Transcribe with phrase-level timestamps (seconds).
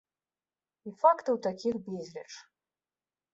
[0.89, 2.31] І фактаў такіх безліч.